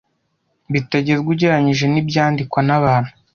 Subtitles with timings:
[0.73, 3.11] bitagerwa ugereranyije n’ibyandikwa n’abantu